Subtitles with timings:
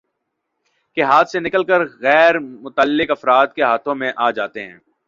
[0.97, 4.77] کے ہاتھ سے نکل کر غیر متعلق افراد کے ہاتھوں میں آجاتے ہیں